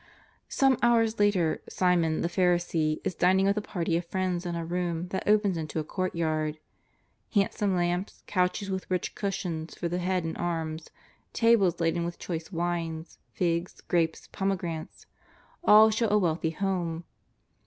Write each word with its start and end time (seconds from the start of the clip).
Some 0.49 0.79
hours 0.81 1.19
later 1.19 1.61
Simon, 1.69 2.21
the 2.21 2.27
Pharisee, 2.27 2.99
is 3.03 3.13
dining 3.13 3.45
with 3.45 3.55
a 3.55 3.61
party 3.61 3.95
of 3.97 4.03
friends 4.07 4.47
in 4.47 4.55
a 4.55 4.65
room 4.65 5.09
that 5.09 5.27
opens 5.27 5.57
into 5.57 5.77
a 5.77 5.83
court 5.83 6.15
yard. 6.15 6.57
Handsome 7.35 7.75
lamps, 7.75 8.23
couches 8.25 8.71
with 8.71 8.89
rich 8.89 9.13
cushions 9.13 9.75
for 9.75 9.87
the 9.87 9.99
head 9.99 10.23
and 10.23 10.35
arms, 10.39 10.89
tables 11.33 11.79
laden 11.79 12.03
with 12.03 12.17
choice 12.17 12.51
wines, 12.51 13.19
figs, 13.31 13.79
grapes, 13.81 14.27
pomegranates— 14.31 15.05
all 15.65 15.91
show 15.91 16.09
a 16.09 16.17
wealthy 16.17 16.49
home. 16.49 17.03